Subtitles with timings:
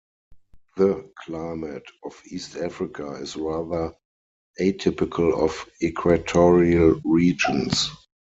[0.77, 3.93] The climate of East Africa is rather
[4.59, 7.91] atypical of equatorial regions.